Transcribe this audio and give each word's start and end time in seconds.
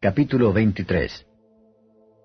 Capítulo 0.00 0.52
23 0.52 1.26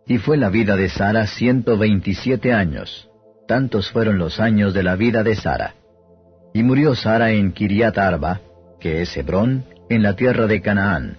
Y 0.06 0.20
fue 0.20 0.38
la 0.38 0.50
vida 0.50 0.76
de 0.76 0.90
Sara 0.90 1.26
ciento 1.26 1.76
veintisiete 1.76 2.54
años. 2.54 3.10
Tantos 3.48 3.90
fueron 3.90 4.20
los 4.20 4.40
años 4.40 4.76
de 4.76 4.84
la 4.84 4.96
vida 4.96 5.24
de 5.24 5.34
Sara. 5.34 5.74
Y 6.54 6.62
murió 6.62 6.94
Sara 6.94 7.32
en 7.32 7.52
Kiriat 7.52 7.98
Arba, 7.98 8.42
que 8.80 9.02
es 9.02 9.18
Hebrón, 9.18 9.66
en 9.90 10.04
la 10.04 10.16
tierra 10.16 10.46
de 10.46 10.62
Canaán. 10.62 11.18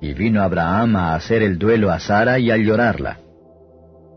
Y 0.00 0.14
vino 0.14 0.40
Abraham 0.40 0.96
a 0.96 1.14
hacer 1.14 1.42
el 1.42 1.58
duelo 1.58 1.90
a 1.90 2.00
Sara 2.00 2.38
y 2.38 2.50
a 2.50 2.56
llorarla. 2.56 3.18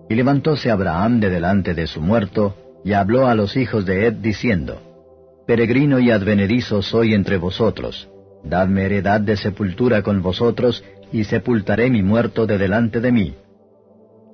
Y 0.10 0.16
levantóse 0.16 0.72
Abraham 0.72 1.20
de 1.20 1.30
delante 1.30 1.74
de 1.74 1.88
su 1.88 2.00
muerto, 2.00 2.56
y 2.86 2.94
habló 2.94 3.28
a 3.28 3.36
los 3.36 3.58
hijos 3.58 3.86
de 3.86 4.08
Ed 4.08 4.14
diciendo, 4.14 5.44
Peregrino 5.46 6.00
y 6.00 6.10
advenedizo 6.10 6.82
soy 6.82 7.14
entre 7.14 7.36
vosotros, 7.36 8.08
dadme 8.46 8.86
heredad 8.86 9.20
de 9.20 9.36
sepultura 9.36 10.04
con 10.04 10.22
vosotros, 10.22 10.84
y 11.12 11.24
sepultaré 11.24 11.90
mi 11.90 12.04
muerto 12.04 12.46
de 12.46 12.58
delante 12.58 13.00
de 13.00 13.12
mí. 13.12 13.36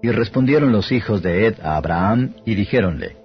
Y 0.01 0.09
respondieron 0.09 0.71
los 0.71 0.91
hijos 0.91 1.21
de 1.21 1.47
Ed 1.47 1.55
a 1.61 1.77
Abraham, 1.77 2.33
y 2.45 2.55
dijéronle, 2.55 3.17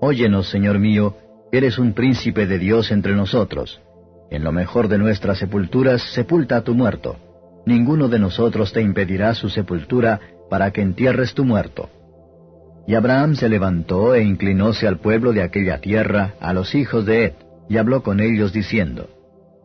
Óyenos, 0.00 0.48
Señor 0.48 0.78
mío, 0.78 1.16
eres 1.52 1.78
un 1.78 1.92
príncipe 1.92 2.46
de 2.46 2.58
Dios 2.58 2.90
entre 2.90 3.14
nosotros. 3.14 3.80
En 4.30 4.44
lo 4.44 4.52
mejor 4.52 4.88
de 4.88 4.98
nuestras 4.98 5.38
sepulturas, 5.38 6.02
sepulta 6.12 6.56
a 6.56 6.62
tu 6.62 6.74
muerto. 6.74 7.16
Ninguno 7.66 8.08
de 8.08 8.18
nosotros 8.18 8.72
te 8.72 8.80
impedirá 8.80 9.34
su 9.34 9.48
sepultura 9.48 10.20
para 10.48 10.70
que 10.70 10.82
entierres 10.82 11.34
tu 11.34 11.44
muerto. 11.44 11.88
Y 12.86 12.94
Abraham 12.94 13.36
se 13.36 13.48
levantó 13.48 14.14
e 14.14 14.22
inclinóse 14.22 14.86
al 14.86 14.98
pueblo 14.98 15.32
de 15.32 15.42
aquella 15.42 15.78
tierra, 15.78 16.34
a 16.40 16.52
los 16.52 16.74
hijos 16.74 17.04
de 17.06 17.24
Ed, 17.26 17.32
y 17.68 17.76
habló 17.76 18.02
con 18.02 18.20
ellos 18.20 18.52
diciendo, 18.52 19.08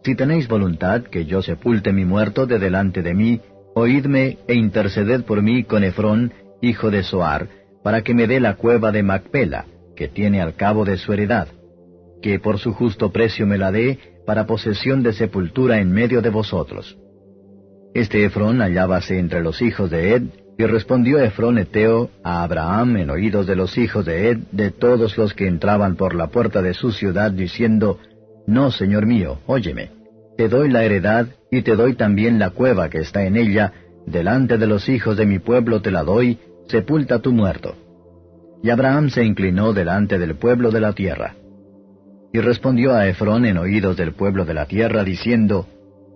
si 0.06 0.14
tenéis 0.14 0.48
voluntad 0.48 1.02
que 1.02 1.26
yo 1.26 1.42
sepulte 1.42 1.92
mi 1.92 2.06
muerto 2.06 2.46
de 2.46 2.60
delante 2.60 3.02
de 3.02 3.16
mí, 3.16 3.42
oídme 3.74 4.38
e 4.48 4.54
interceded 4.54 5.24
por 5.24 5.42
mí 5.42 5.64
con 5.64 5.84
Efrón, 5.84 6.32
hijo 6.62 6.92
de 6.92 7.02
Soar, 7.02 7.48
para 7.84 8.04
que 8.04 8.14
me 8.14 8.28
dé 8.28 8.40
la 8.40 8.54
cueva 8.54 8.92
de 8.92 9.02
Macpela, 9.02 9.66
que 9.96 10.08
tiene 10.08 10.42
al 10.42 10.54
cabo 10.54 10.86
de 10.86 10.98
su 10.98 11.12
heredad, 11.12 11.48
que 12.22 12.40
por 12.40 12.60
su 12.60 12.72
justo 12.72 13.12
precio 13.12 13.48
me 13.48 13.58
la 13.58 13.72
dé, 13.72 13.98
para 14.28 14.46
posesión 14.46 15.02
de 15.02 15.12
sepultura 15.12 15.80
en 15.80 15.92
medio 15.92 16.22
de 16.22 16.30
vosotros. 16.30 17.00
Este 17.96 18.26
Efrón 18.26 18.62
hallábase 18.62 19.18
entre 19.18 19.42
los 19.42 19.60
hijos 19.64 19.90
de 19.90 20.14
Ed, 20.14 20.24
y 20.56 20.66
respondió 20.66 21.20
Efrón 21.20 21.58
Eteo 21.58 22.12
a 22.24 22.44
Abraham 22.44 22.98
en 22.98 23.10
oídos 23.10 23.48
de 23.48 23.56
los 23.56 23.76
hijos 23.80 24.06
de 24.06 24.30
Ed, 24.30 24.38
de 24.52 24.70
todos 24.70 25.18
los 25.18 25.34
que 25.34 25.48
entraban 25.48 25.96
por 25.96 26.14
la 26.14 26.28
puerta 26.28 26.62
de 26.62 26.76
su 26.76 26.92
ciudad, 26.92 27.32
diciendo, 27.32 27.98
No, 28.46 28.70
señor 28.70 29.08
mío, 29.08 29.40
óyeme. 29.48 29.95
Te 30.38 30.50
doy 30.50 30.70
la 30.70 30.84
heredad 30.84 31.28
y 31.50 31.62
te 31.62 31.76
doy 31.76 31.94
también 31.94 32.40
la 32.40 32.50
cueva 32.50 32.90
que 32.90 33.00
está 33.00 33.26
en 33.26 33.38
ella, 33.38 33.72
delante 34.06 34.58
de 34.58 34.68
los 34.68 34.90
hijos 34.90 35.16
de 35.18 35.26
mi 35.26 35.40
pueblo 35.40 35.82
te 35.82 35.92
la 35.92 36.04
doy, 36.04 36.38
sepulta 36.68 37.20
tu 37.20 37.32
muerto. 37.32 37.76
Y 38.62 38.70
Abraham 38.70 39.10
se 39.10 39.24
inclinó 39.24 39.74
delante 39.74 40.18
del 40.20 40.36
pueblo 40.36 40.72
de 40.72 40.82
la 40.82 40.94
tierra. 40.94 41.36
Y 42.34 42.40
respondió 42.40 42.94
a 42.94 43.08
Efrón 43.08 43.46
en 43.46 43.58
oídos 43.58 43.96
del 43.96 44.14
pueblo 44.14 44.44
de 44.44 44.54
la 44.54 44.66
tierra, 44.66 45.04
diciendo, 45.04 45.68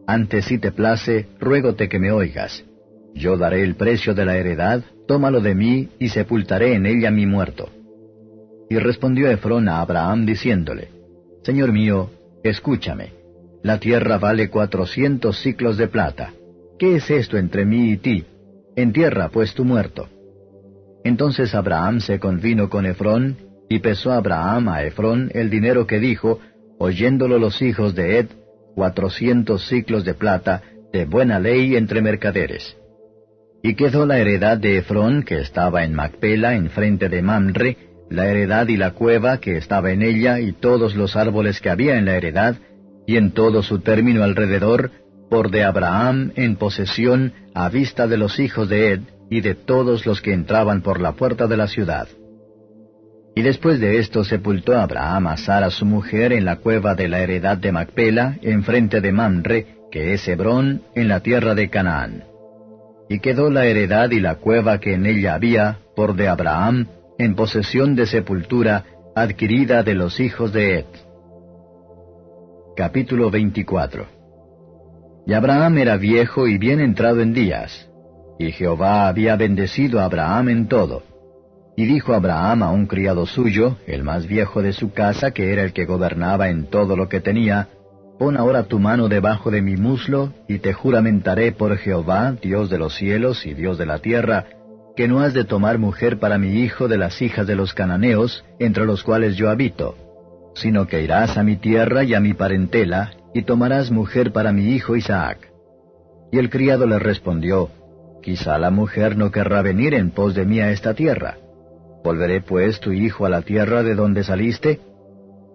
Antes 0.05 0.45
si 0.45 0.57
te 0.57 0.71
place, 0.71 1.27
ruégote 1.39 1.87
que 1.87 1.99
me 1.99 2.11
oigas. 2.11 2.65
Yo 3.13 3.37
daré 3.37 3.63
el 3.63 3.75
precio 3.75 4.13
de 4.13 4.25
la 4.25 4.35
heredad, 4.35 4.83
tómalo 5.07 5.39
de 5.39 5.55
mí, 5.55 5.89
y 5.97 6.09
sepultaré 6.09 6.73
en 6.73 6.85
ella 6.85 7.09
mi 7.09 7.25
muerto. 7.25 7.69
Y 8.69 8.77
respondió 8.77 9.29
Efrón 9.29 9.69
a 9.69 9.79
Abraham 9.79 10.25
diciéndole, 10.25 10.89
Señor 11.43 11.71
mío, 11.71 12.09
escúchame. 12.43 13.18
La 13.61 13.79
tierra 13.79 14.17
vale 14.17 14.49
cuatrocientos 14.49 15.41
ciclos 15.41 15.77
de 15.77 15.87
plata. 15.87 16.33
¿Qué 16.77 16.95
es 16.95 17.09
esto 17.09 17.37
entre 17.37 17.65
mí 17.65 17.91
y 17.91 17.97
ti? 17.97 18.25
Entierra 18.75 19.29
pues 19.29 19.53
tu 19.53 19.65
muerto. 19.65 20.07
Entonces 21.03 21.53
Abraham 21.53 21.99
se 21.99 22.19
convino 22.19 22.69
con 22.69 22.85
Efrón, 22.85 23.37
y 23.67 23.79
pesó 23.79 24.11
Abraham 24.11 24.69
a 24.69 24.83
Efrón 24.83 25.29
el 25.33 25.49
dinero 25.49 25.85
que 25.85 25.99
dijo, 25.99 26.39
oyéndolo 26.79 27.37
los 27.37 27.61
hijos 27.61 27.95
de 27.95 28.19
Ed, 28.19 28.27
cuatrocientos 28.75 29.67
ciclos 29.67 30.05
de 30.05 30.13
plata, 30.13 30.63
de 30.93 31.05
buena 31.05 31.39
ley 31.39 31.75
entre 31.75 32.01
mercaderes. 32.01 32.77
Y 33.61 33.75
quedó 33.75 34.05
la 34.05 34.19
heredad 34.19 34.57
de 34.57 34.77
Efrón, 34.77 35.23
que 35.23 35.39
estaba 35.39 35.83
en 35.83 35.93
Macpela, 35.93 36.55
enfrente 36.55 37.09
de 37.09 37.21
Mamre, 37.21 37.77
la 38.09 38.27
heredad 38.27 38.67
y 38.69 38.77
la 38.77 38.91
cueva 38.91 39.39
que 39.39 39.57
estaba 39.57 39.91
en 39.91 40.01
ella, 40.01 40.39
y 40.39 40.53
todos 40.53 40.95
los 40.95 41.15
árboles 41.17 41.59
que 41.59 41.69
había 41.69 41.97
en 41.97 42.05
la 42.05 42.15
heredad, 42.15 42.55
y 43.09 43.17
en 43.17 43.31
todo 43.31 43.63
su 43.63 43.79
término 43.79 44.23
alrededor, 44.23 44.91
por 45.31 45.49
de 45.49 45.63
Abraham 45.63 46.31
en 46.35 46.57
posesión 46.57 47.33
a 47.55 47.67
vista 47.67 48.05
de 48.05 48.17
los 48.17 48.39
hijos 48.39 48.69
de 48.69 48.91
Ed 48.91 48.99
y 49.31 49.41
de 49.41 49.55
todos 49.55 50.05
los 50.05 50.21
que 50.21 50.31
entraban 50.31 50.83
por 50.83 51.01
la 51.01 51.13
puerta 51.13 51.47
de 51.47 51.57
la 51.57 51.67
ciudad. 51.67 52.07
Y 53.35 53.41
después 53.41 53.79
de 53.79 53.97
esto 53.97 54.23
sepultó 54.23 54.77
Abraham 54.77 55.25
a 55.25 55.37
Sara 55.37 55.71
su 55.71 55.87
mujer 55.87 56.33
en 56.33 56.45
la 56.45 56.57
cueva 56.57 56.93
de 56.93 57.07
la 57.07 57.21
heredad 57.21 57.57
de 57.57 57.71
Macpela, 57.71 58.37
enfrente 58.43 59.01
de 59.01 59.11
Mamre, 59.11 59.65
que 59.91 60.13
es 60.13 60.27
Hebrón, 60.27 60.83
en 60.93 61.07
la 61.07 61.21
tierra 61.21 61.55
de 61.55 61.67
Canaán. 61.67 62.25
Y 63.09 63.21
quedó 63.21 63.49
la 63.49 63.65
heredad 63.65 64.11
y 64.11 64.19
la 64.19 64.35
cueva 64.35 64.79
que 64.79 64.93
en 64.93 65.07
ella 65.07 65.33
había, 65.33 65.79
por 65.95 66.15
de 66.15 66.27
Abraham, 66.27 66.85
en 67.17 67.33
posesión 67.33 67.95
de 67.95 68.05
sepultura, 68.05 68.83
adquirida 69.15 69.81
de 69.81 69.95
los 69.95 70.19
hijos 70.19 70.53
de 70.53 70.77
Ed. 70.81 71.08
Capítulo 72.79 73.29
24 73.29 74.05
Y 75.27 75.33
Abraham 75.33 75.79
era 75.79 75.97
viejo 75.97 76.47
y 76.47 76.57
bien 76.57 76.79
entrado 76.79 77.19
en 77.19 77.33
días, 77.33 77.89
y 78.39 78.53
Jehová 78.53 79.09
había 79.09 79.35
bendecido 79.35 79.99
a 79.99 80.05
Abraham 80.05 80.47
en 80.47 80.67
todo. 80.69 81.03
Y 81.75 81.85
dijo 81.87 82.13
Abraham 82.13 82.63
a 82.63 82.71
un 82.71 82.87
criado 82.87 83.25
suyo, 83.25 83.75
el 83.85 84.05
más 84.05 84.27
viejo 84.27 84.61
de 84.61 84.71
su 84.71 84.93
casa, 84.93 85.31
que 85.31 85.51
era 85.51 85.63
el 85.63 85.73
que 85.73 85.83
gobernaba 85.83 86.47
en 86.47 86.69
todo 86.69 86.95
lo 86.95 87.09
que 87.09 87.19
tenía, 87.19 87.67
Pon 88.17 88.37
ahora 88.37 88.63
tu 88.63 88.79
mano 88.79 89.09
debajo 89.09 89.51
de 89.51 89.61
mi 89.61 89.75
muslo, 89.75 90.31
y 90.47 90.59
te 90.59 90.71
juramentaré 90.71 91.51
por 91.51 91.75
Jehová, 91.75 92.33
Dios 92.41 92.69
de 92.69 92.77
los 92.77 92.95
cielos 92.95 93.45
y 93.45 93.55
Dios 93.55 93.77
de 93.77 93.87
la 93.87 93.99
tierra, 93.99 94.45
que 94.95 95.09
no 95.09 95.19
has 95.19 95.33
de 95.33 95.43
tomar 95.43 95.79
mujer 95.79 96.17
para 96.17 96.37
mi 96.37 96.61
hijo 96.61 96.87
de 96.87 96.97
las 96.97 97.21
hijas 97.21 97.45
de 97.45 97.57
los 97.57 97.73
cananeos, 97.73 98.45
entre 98.57 98.85
los 98.85 99.03
cuales 99.03 99.35
yo 99.35 99.49
habito 99.49 99.97
sino 100.55 100.87
que 100.87 101.01
irás 101.01 101.37
a 101.37 101.43
mi 101.43 101.55
tierra 101.55 102.03
y 102.03 102.13
a 102.13 102.19
mi 102.19 102.33
parentela, 102.33 103.11
y 103.33 103.43
tomarás 103.43 103.91
mujer 103.91 104.31
para 104.31 104.51
mi 104.51 104.69
hijo 104.69 104.95
Isaac. 104.95 105.49
Y 106.31 106.37
el 106.37 106.49
criado 106.49 106.85
le 106.85 106.99
respondió, 106.99 107.69
Quizá 108.21 108.57
la 108.57 108.69
mujer 108.69 109.17
no 109.17 109.31
querrá 109.31 109.61
venir 109.61 109.93
en 109.93 110.11
pos 110.11 110.35
de 110.35 110.45
mí 110.45 110.59
a 110.59 110.71
esta 110.71 110.93
tierra. 110.93 111.37
¿Volveré 112.03 112.41
pues 112.41 112.79
tu 112.79 112.91
hijo 112.91 113.25
a 113.25 113.29
la 113.29 113.41
tierra 113.41 113.83
de 113.83 113.95
donde 113.95 114.23
saliste? 114.23 114.79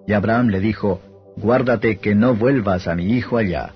Y 0.06 0.12
Abraham 0.12 0.48
le 0.48 0.60
dijo, 0.60 1.00
Guárdate 1.36 1.98
que 1.98 2.14
no 2.14 2.34
vuelvas 2.34 2.86
a 2.86 2.94
mi 2.94 3.12
hijo 3.12 3.36
allá. 3.36 3.72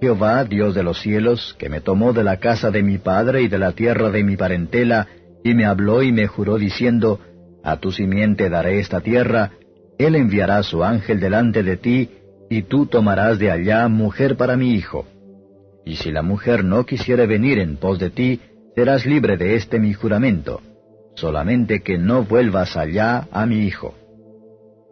Jehová, 0.00 0.44
Dios 0.44 0.74
de 0.74 0.82
los 0.82 1.00
cielos, 1.00 1.54
que 1.58 1.68
me 1.68 1.80
tomó 1.80 2.12
de 2.12 2.24
la 2.24 2.38
casa 2.38 2.70
de 2.70 2.82
mi 2.82 2.98
padre 2.98 3.42
y 3.42 3.48
de 3.48 3.58
la 3.58 3.72
tierra 3.72 4.10
de 4.10 4.24
mi 4.24 4.36
parentela, 4.36 5.06
y 5.44 5.54
me 5.54 5.64
habló 5.64 6.02
y 6.02 6.10
me 6.10 6.26
juró 6.26 6.58
diciendo, 6.58 7.20
A 7.62 7.76
tu 7.76 7.92
simiente 7.92 8.50
daré 8.50 8.80
esta 8.80 9.00
tierra, 9.00 9.52
él 10.04 10.16
enviará 10.16 10.62
su 10.62 10.84
ángel 10.84 11.20
delante 11.20 11.62
de 11.62 11.76
ti, 11.76 12.10
y 12.48 12.62
tú 12.62 12.86
tomarás 12.86 13.38
de 13.38 13.50
allá 13.50 13.88
mujer 13.88 14.36
para 14.36 14.56
mi 14.56 14.74
hijo. 14.74 15.06
Y 15.84 15.96
si 15.96 16.10
la 16.10 16.22
mujer 16.22 16.64
no 16.64 16.84
quisiere 16.84 17.26
venir 17.26 17.58
en 17.58 17.76
pos 17.76 17.98
de 17.98 18.10
ti, 18.10 18.40
serás 18.74 19.04
libre 19.06 19.36
de 19.36 19.56
este 19.56 19.78
mi 19.78 19.92
juramento, 19.92 20.60
solamente 21.14 21.80
que 21.82 21.98
no 21.98 22.24
vuelvas 22.24 22.76
allá 22.76 23.28
a 23.32 23.46
mi 23.46 23.66
hijo. 23.66 23.94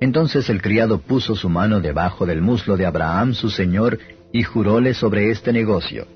Entonces 0.00 0.48
el 0.48 0.62
criado 0.62 0.98
puso 0.98 1.36
su 1.36 1.48
mano 1.48 1.80
debajo 1.80 2.24
del 2.26 2.40
muslo 2.40 2.76
de 2.76 2.86
Abraham 2.86 3.34
su 3.34 3.50
señor, 3.50 3.98
y 4.32 4.42
juróle 4.42 4.94
sobre 4.94 5.30
este 5.30 5.52
negocio. 5.52 6.06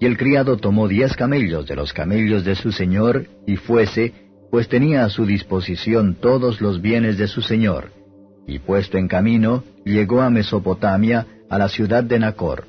Y 0.00 0.06
el 0.06 0.16
criado 0.16 0.56
tomó 0.56 0.88
diez 0.88 1.14
camellos 1.14 1.66
de 1.66 1.76
los 1.76 1.92
camellos 1.92 2.44
de 2.44 2.54
su 2.54 2.72
señor, 2.72 3.26
y 3.46 3.56
fuese, 3.56 4.12
pues 4.50 4.68
tenía 4.68 5.04
a 5.04 5.10
su 5.10 5.26
disposición 5.26 6.16
todos 6.20 6.60
los 6.60 6.80
bienes 6.80 7.18
de 7.18 7.28
su 7.28 7.42
señor, 7.42 7.90
y 8.46 8.58
puesto 8.58 8.98
en 8.98 9.08
camino, 9.08 9.64
llegó 9.84 10.20
a 10.20 10.30
Mesopotamia, 10.30 11.26
a 11.48 11.58
la 11.58 11.68
ciudad 11.68 12.04
de 12.04 12.18
Nacor. 12.18 12.64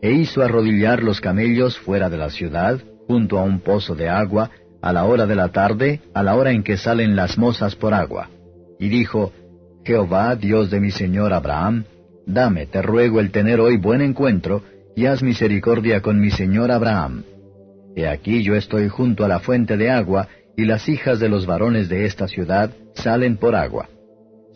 e 0.00 0.12
hizo 0.12 0.42
arrodillar 0.42 1.02
los 1.02 1.20
camellos 1.20 1.76
fuera 1.78 2.08
de 2.08 2.16
la 2.16 2.30
ciudad, 2.30 2.78
junto 3.08 3.36
a 3.38 3.42
un 3.42 3.58
pozo 3.60 3.96
de 3.96 4.08
agua, 4.08 4.50
a 4.80 4.92
la 4.92 5.04
hora 5.04 5.26
de 5.26 5.34
la 5.34 5.48
tarde, 5.48 6.00
a 6.14 6.22
la 6.22 6.36
hora 6.36 6.52
en 6.52 6.62
que 6.62 6.76
salen 6.76 7.16
las 7.16 7.36
mozas 7.36 7.74
por 7.74 7.94
agua. 7.94 8.30
Y 8.78 8.88
dijo, 8.88 9.32
Jehová, 9.84 10.36
Dios 10.36 10.70
de 10.70 10.78
mi 10.78 10.92
señor 10.92 11.32
Abraham, 11.32 11.84
dame, 12.26 12.66
te 12.66 12.80
ruego, 12.80 13.18
el 13.18 13.32
tener 13.32 13.58
hoy 13.60 13.76
buen 13.76 14.00
encuentro, 14.00 14.62
y 14.94 15.06
haz 15.06 15.22
misericordia 15.22 16.00
con 16.00 16.20
mi 16.20 16.30
señor 16.30 16.70
Abraham. 16.70 17.24
He 17.96 18.06
aquí 18.06 18.44
yo 18.44 18.54
estoy 18.54 18.88
junto 18.88 19.24
a 19.24 19.28
la 19.28 19.40
fuente 19.40 19.76
de 19.76 19.90
agua, 19.90 20.28
y 20.56 20.64
las 20.64 20.88
hijas 20.88 21.18
de 21.18 21.28
los 21.28 21.46
varones 21.46 21.88
de 21.88 22.04
esta 22.04 22.28
ciudad 22.28 22.70
salen 22.94 23.36
por 23.36 23.56
agua. 23.56 23.88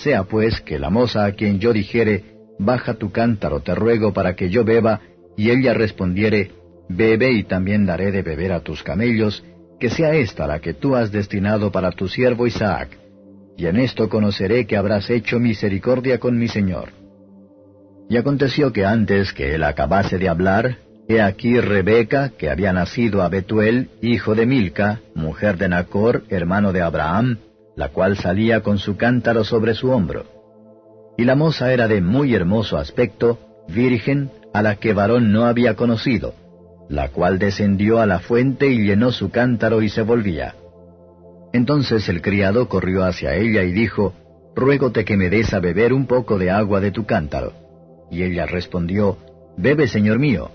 Sea 0.02 0.24
pues 0.24 0.60
que 0.60 0.80
la 0.80 0.90
moza 0.90 1.24
a 1.24 1.32
quien 1.32 1.60
yo 1.60 1.72
dijere, 1.72 2.24
Baja 2.58 2.94
tu 2.94 3.12
cántaro, 3.12 3.60
te 3.60 3.74
ruego, 3.74 4.12
para 4.12 4.34
que 4.34 4.50
yo 4.50 4.64
beba, 4.64 5.00
y 5.36 5.50
ella 5.50 5.74
respondiere, 5.74 6.50
Bebe 6.88 7.30
y 7.32 7.44
también 7.44 7.86
daré 7.86 8.10
de 8.10 8.22
beber 8.22 8.52
a 8.52 8.60
tus 8.60 8.82
camellos, 8.82 9.44
que 9.78 9.90
sea 9.90 10.14
esta 10.14 10.46
la 10.46 10.58
que 10.60 10.74
tú 10.74 10.96
has 10.96 11.12
destinado 11.12 11.70
para 11.70 11.92
tu 11.92 12.08
siervo 12.08 12.46
Isaac. 12.46 12.98
Y 13.56 13.66
en 13.66 13.76
esto 13.76 14.08
conoceré 14.08 14.66
que 14.66 14.76
habrás 14.76 15.08
hecho 15.08 15.38
misericordia 15.38 16.18
con 16.18 16.36
mi 16.36 16.48
señor. 16.48 16.90
Y 18.08 18.16
aconteció 18.16 18.72
que 18.72 18.84
antes 18.84 19.32
que 19.32 19.54
él 19.54 19.62
acabase 19.62 20.18
de 20.18 20.28
hablar, 20.28 20.78
he 21.08 21.20
aquí 21.20 21.60
Rebeca, 21.60 22.32
que 22.36 22.50
había 22.50 22.72
nacido 22.72 23.22
a 23.22 23.28
Betuel, 23.28 23.88
hijo 24.00 24.34
de 24.34 24.46
Milca, 24.46 25.00
mujer 25.14 25.58
de 25.58 25.68
Nacor, 25.68 26.24
hermano 26.28 26.72
de 26.72 26.82
Abraham, 26.82 27.38
la 27.76 27.88
cual 27.88 28.16
salía 28.16 28.60
con 28.60 28.78
su 28.78 28.96
cántaro 28.96 29.44
sobre 29.44 29.74
su 29.74 29.90
hombro. 29.90 30.24
Y 31.16 31.24
la 31.24 31.34
moza 31.34 31.72
era 31.72 31.88
de 31.88 32.00
muy 32.00 32.34
hermoso 32.34 32.78
aspecto, 32.78 33.38
virgen, 33.68 34.30
a 34.52 34.62
la 34.62 34.76
que 34.76 34.92
varón 34.92 35.32
no 35.32 35.44
había 35.44 35.74
conocido, 35.76 36.34
la 36.88 37.08
cual 37.08 37.38
descendió 37.38 38.00
a 38.00 38.06
la 38.06 38.18
fuente 38.18 38.68
y 38.68 38.84
llenó 38.84 39.12
su 39.12 39.30
cántaro 39.30 39.82
y 39.82 39.88
se 39.88 40.02
volvía. 40.02 40.54
Entonces 41.52 42.08
el 42.08 42.22
criado 42.22 42.68
corrió 42.68 43.04
hacia 43.04 43.34
ella 43.34 43.62
y 43.62 43.72
dijo, 43.72 44.14
Ruégote 44.54 45.04
que 45.04 45.16
me 45.16 45.30
des 45.30 45.52
a 45.54 45.60
beber 45.60 45.92
un 45.92 46.06
poco 46.06 46.38
de 46.38 46.50
agua 46.50 46.80
de 46.80 46.90
tu 46.90 47.06
cántaro. 47.06 47.52
Y 48.10 48.22
ella 48.22 48.46
respondió, 48.46 49.16
Bebe, 49.56 49.86
señor 49.86 50.18
mío. 50.18 50.50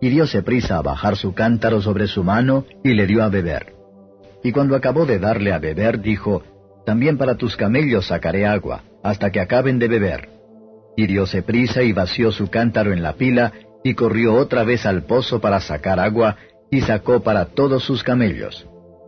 Y 0.00 0.08
diose 0.08 0.42
prisa 0.42 0.78
a 0.78 0.82
bajar 0.82 1.16
su 1.16 1.34
cántaro 1.34 1.80
sobre 1.80 2.06
su 2.06 2.24
mano 2.24 2.64
y 2.82 2.94
le 2.94 3.06
dio 3.06 3.22
a 3.22 3.28
beber. 3.28 3.74
Y 4.42 4.52
cuando 4.52 4.76
acabó 4.76 5.06
de 5.06 5.18
darle 5.18 5.52
a 5.52 5.58
beber, 5.58 6.00
dijo, 6.00 6.42
También 6.84 7.16
para 7.16 7.36
tus 7.36 7.56
camellos 7.56 8.06
sacaré 8.06 8.46
agua, 8.46 8.82
hasta 9.02 9.30
que 9.30 9.40
acaben 9.40 9.78
de 9.78 9.88
beber. 9.88 10.28
Y 10.96 11.06
diose 11.06 11.42
prisa 11.42 11.82
y 11.82 11.92
vació 11.92 12.30
su 12.30 12.48
cántaro 12.48 12.92
en 12.92 13.02
la 13.02 13.14
pila, 13.14 13.52
y 13.82 13.94
corrió 13.94 14.34
otra 14.34 14.64
vez 14.64 14.86
al 14.86 15.02
pozo 15.04 15.40
para 15.40 15.60
sacar 15.60 15.98
agua, 15.98 16.36
y 16.70 16.80
sacó 16.80 17.20
para 17.20 17.46
todos 17.46 17.84
sus 17.84 18.02
camellos. 18.02 18.66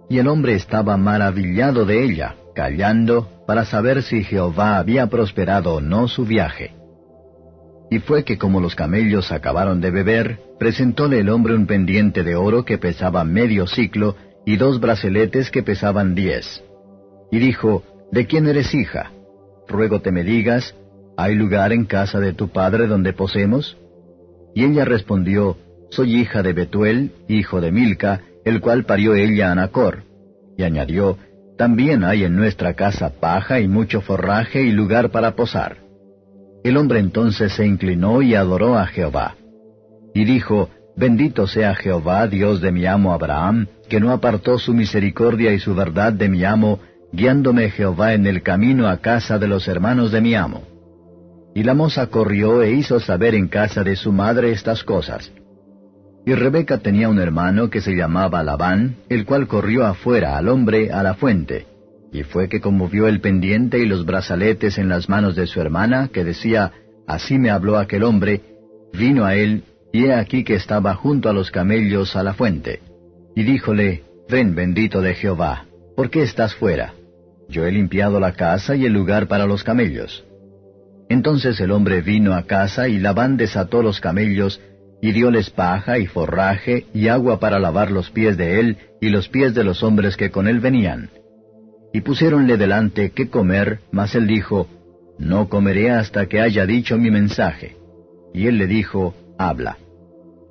Y 0.09 0.19
el 0.19 0.29
hombre 0.29 0.55
estaba 0.55 0.97
maravillado 0.97 1.85
de 1.85 2.05
ella, 2.05 2.37
callando, 2.55 3.29
para 3.47 3.65
saber 3.65 4.03
si 4.03 4.25
Jehová 4.25 4.79
había 4.79 5.07
prosperado 5.07 5.75
o 5.75 5.81
no 5.81 6.09
su 6.09 6.25
viaje. 6.25 6.75
Y 7.91 8.01
fue 8.01 8.25
que 8.25 8.37
como 8.37 8.61
los 8.61 8.75
camellos 8.75 9.31
acabaron 9.31 9.81
de 9.81 9.91
beber, 9.91 10.41
presentóle 10.59 11.21
el 11.21 11.29
hombre 11.29 11.55
un 11.55 11.67
pendiente 11.67 12.23
de 12.23 12.35
oro 12.35 12.65
que 12.65 12.79
pesaba 12.79 13.25
medio 13.25 13.67
ciclo, 13.67 14.17
y 14.45 14.57
dos 14.57 14.81
braceletes 14.81 15.51
que 15.51 15.63
pesaban 15.63 16.15
diez. 16.15 16.63
Y 17.31 17.39
dijo, 17.39 17.83
¿De 18.13 18.27
quién 18.27 18.47
eres 18.47 18.75
hija? 18.75 19.11
Ruego 19.69 20.01
te 20.01 20.13
me 20.13 20.23
digas, 20.23 20.75
¿hay 21.17 21.35
lugar 21.35 21.73
en 21.73 21.85
casa 21.85 22.21
de 22.21 22.33
tu 22.33 22.49
padre 22.49 22.87
donde 22.87 23.13
posemos? 23.13 23.77
Y 24.55 24.65
ella 24.65 24.85
respondió, 24.85 25.57
Soy 25.91 26.17
hija 26.17 26.43
de 26.43 26.53
Betuel, 26.53 27.13
hijo 27.29 27.61
de 27.61 27.73
Milca, 27.73 28.23
el 28.45 28.61
cual 28.61 28.85
parió 28.85 29.15
ella 29.15 29.53
a 29.53 29.55
Nacor. 29.55 30.05
Y 30.57 30.63
añadió, 30.63 31.19
También 31.59 32.05
hay 32.05 32.25
en 32.25 32.37
nuestra 32.37 32.75
casa 32.75 33.11
paja 33.21 33.61
y 33.61 33.69
mucho 33.69 34.01
forraje 34.01 34.63
y 34.63 34.71
lugar 34.71 35.11
para 35.11 35.35
posar. 35.37 35.79
El 36.65 36.77
hombre 36.77 36.99
entonces 36.99 37.53
se 37.53 37.67
inclinó 37.67 38.23
y 38.23 38.35
adoró 38.35 38.77
a 38.77 38.87
Jehová. 38.87 39.37
Y 40.15 40.25
dijo, 40.25 40.71
Bendito 40.97 41.47
sea 41.47 41.75
Jehová, 41.75 42.27
Dios 42.27 42.61
de 42.63 42.73
mi 42.73 42.87
amo 42.87 43.13
Abraham, 43.13 43.67
que 43.89 44.01
no 44.01 44.13
apartó 44.13 44.59
su 44.59 44.73
misericordia 44.73 45.53
y 45.53 45.59
su 45.59 45.75
verdad 45.75 46.13
de 46.15 46.29
mi 46.29 46.43
amo, 46.45 46.81
guiándome 47.17 47.71
Jehová 47.71 48.13
en 48.13 48.27
el 48.27 48.43
camino 48.43 48.89
a 48.89 48.99
casa 48.99 49.39
de 49.39 49.49
los 49.49 49.67
hermanos 49.69 50.13
de 50.13 50.21
mi 50.21 50.35
amo. 50.35 50.65
Y 51.55 51.63
la 51.63 51.73
moza 51.73 52.09
corrió 52.09 52.63
e 52.63 52.73
hizo 52.73 53.01
saber 53.01 53.35
en 53.35 53.49
casa 53.49 53.83
de 53.83 53.97
su 53.97 54.13
madre 54.13 54.53
estas 54.53 54.85
cosas. 54.85 55.33
Y 56.27 56.35
Rebeca 56.35 56.79
tenía 56.79 57.09
un 57.09 57.19
hermano 57.19 57.71
que 57.71 57.81
se 57.81 57.97
llamaba 57.97 58.43
Labán, 58.43 58.97
el 59.09 59.25
cual 59.25 59.47
corrió 59.47 59.87
afuera 59.87 60.37
al 60.37 60.49
hombre 60.49 60.93
a 60.93 61.03
la 61.03 61.15
fuente. 61.15 61.67
Y 62.13 62.23
fue 62.23 62.51
que 62.51 62.61
conmovió 62.61 63.09
el 63.09 63.23
pendiente 63.23 63.79
y 63.79 63.87
los 63.87 64.05
brazaletes 64.05 64.77
en 64.77 64.91
las 64.91 65.09
manos 65.09 65.35
de 65.37 65.47
su 65.47 65.59
hermana, 65.59 66.11
que 66.13 66.23
decía, 66.23 66.73
Así 67.07 67.39
me 67.39 67.49
habló 67.49 67.79
aquel 67.79 68.03
hombre, 68.03 68.43
vino 68.93 69.25
a 69.25 69.37
él, 69.37 69.65
y 69.91 70.05
he 70.05 70.13
aquí 70.13 70.45
que 70.45 70.57
estaba 70.57 70.95
junto 70.95 71.31
a 71.31 71.33
los 71.33 71.51
camellos 71.51 72.15
a 72.15 72.23
la 72.23 72.35
fuente. 72.35 72.81
Y 73.35 73.43
díjole, 73.43 74.03
Ven 74.29 74.55
bendito 74.55 75.01
de 75.01 75.15
Jehová, 75.15 75.65
¿por 75.97 76.11
qué 76.11 76.23
estás 76.23 76.55
fuera? 76.55 76.93
Yo 77.49 77.65
he 77.65 77.73
limpiado 77.73 78.21
la 78.21 78.33
casa 78.33 78.77
y 78.77 78.85
el 78.85 78.93
lugar 78.93 79.29
para 79.29 79.47
los 79.47 79.63
camellos. 79.65 80.25
Entonces 81.09 81.61
el 81.61 81.71
hombre 81.71 82.03
vino 82.03 82.35
a 82.35 82.43
casa 82.43 82.89
y 82.89 82.99
Labán 82.99 83.37
desató 83.37 83.83
los 83.83 84.01
camellos, 84.01 84.61
y 85.01 85.13
dióles 85.13 85.51
paja 85.51 85.99
y 85.99 86.07
forraje 86.07 86.87
y 86.93 87.09
agua 87.09 87.39
para 87.39 87.59
lavar 87.59 87.91
los 87.91 88.11
pies 88.11 88.37
de 88.37 88.61
él 88.61 88.79
y 89.01 89.11
los 89.11 89.29
pies 89.29 89.55
de 89.55 89.63
los 89.63 89.83
hombres 89.83 90.17
que 90.17 90.31
con 90.31 90.49
él 90.49 90.61
venían. 90.61 91.11
Y 91.93 92.01
pusiéronle 92.01 92.57
delante 92.57 93.11
qué 93.11 93.29
comer, 93.29 93.81
mas 93.91 94.15
él 94.15 94.27
dijo, 94.27 94.69
No 95.19 95.49
comeré 95.49 95.91
hasta 95.91 96.27
que 96.27 96.41
haya 96.41 96.67
dicho 96.67 96.99
mi 96.99 97.11
mensaje. 97.11 97.77
Y 98.35 98.47
él 98.49 98.59
le 98.59 98.67
dijo, 98.67 99.15
Habla. 99.39 99.79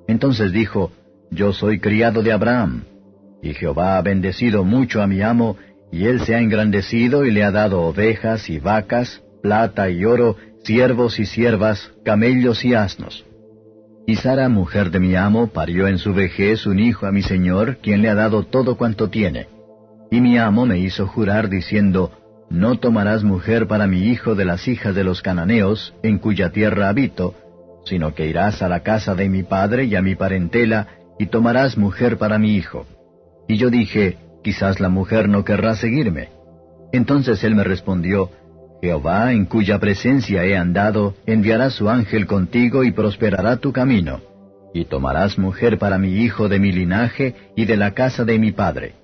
Entonces 0.08 0.52
dijo, 0.52 0.92
Yo 1.30 1.52
soy 1.52 1.78
criado 1.78 2.22
de 2.22 2.32
Abraham. 2.32 2.84
Y 3.42 3.52
Jehová 3.52 3.98
ha 3.98 4.02
bendecido 4.02 4.64
mucho 4.64 5.02
a 5.02 5.06
mi 5.06 5.22
amo, 5.22 5.56
y 5.90 6.06
él 6.06 6.20
se 6.20 6.34
ha 6.34 6.40
engrandecido 6.40 7.24
y 7.24 7.30
le 7.30 7.44
ha 7.44 7.50
dado 7.50 7.82
ovejas 7.82 8.50
y 8.50 8.58
vacas, 8.58 9.22
plata 9.42 9.88
y 9.90 10.04
oro, 10.04 10.36
siervos 10.64 11.18
y 11.18 11.26
siervas, 11.26 11.92
camellos 12.04 12.64
y 12.64 12.74
asnos. 12.74 13.24
Y 14.06 14.16
Sara, 14.16 14.48
mujer 14.48 14.90
de 14.90 15.00
mi 15.00 15.16
amo, 15.16 15.48
parió 15.48 15.88
en 15.88 15.98
su 15.98 16.14
vejez 16.14 16.66
un 16.66 16.78
hijo 16.78 17.06
a 17.06 17.12
mi 17.12 17.22
señor, 17.22 17.78
quien 17.78 18.02
le 18.02 18.08
ha 18.08 18.14
dado 18.14 18.44
todo 18.44 18.76
cuanto 18.76 19.08
tiene. 19.08 19.48
Y 20.10 20.20
mi 20.20 20.38
amo 20.38 20.64
me 20.64 20.78
hizo 20.78 21.06
jurar 21.06 21.48
diciendo, 21.48 22.12
No 22.48 22.78
tomarás 22.78 23.24
mujer 23.24 23.66
para 23.66 23.88
mi 23.88 24.06
hijo 24.06 24.36
de 24.36 24.44
las 24.44 24.68
hijas 24.68 24.94
de 24.94 25.02
los 25.02 25.22
cananeos, 25.22 25.92
en 26.04 26.18
cuya 26.18 26.50
tierra 26.50 26.88
habito, 26.88 27.34
sino 27.84 28.14
que 28.14 28.26
irás 28.26 28.62
a 28.62 28.68
la 28.68 28.80
casa 28.80 29.14
de 29.16 29.28
mi 29.28 29.42
padre 29.42 29.84
y 29.84 29.96
a 29.96 30.02
mi 30.02 30.14
parentela, 30.14 30.86
y 31.18 31.26
tomarás 31.26 31.76
mujer 31.76 32.18
para 32.18 32.38
mi 32.38 32.54
hijo. 32.54 32.86
Y 33.48 33.56
yo 33.56 33.70
dije, 33.70 34.18
Quizás 34.46 34.78
la 34.78 34.88
mujer 34.88 35.28
no 35.28 35.44
querrá 35.44 35.74
seguirme. 35.74 36.28
Entonces 36.92 37.42
él 37.42 37.56
me 37.56 37.64
respondió, 37.64 38.30
Jehová, 38.80 39.32
en 39.32 39.46
cuya 39.46 39.80
presencia 39.80 40.44
he 40.44 40.56
andado, 40.56 41.16
enviará 41.26 41.68
su 41.70 41.90
ángel 41.90 42.28
contigo 42.28 42.84
y 42.84 42.92
prosperará 42.92 43.56
tu 43.56 43.72
camino, 43.72 44.20
y 44.72 44.84
tomarás 44.84 45.36
mujer 45.36 45.80
para 45.80 45.98
mi 45.98 46.22
hijo 46.22 46.48
de 46.48 46.60
mi 46.60 46.70
linaje 46.70 47.34
y 47.56 47.64
de 47.64 47.76
la 47.76 47.90
casa 47.90 48.24
de 48.24 48.38
mi 48.38 48.52
padre. 48.52 48.94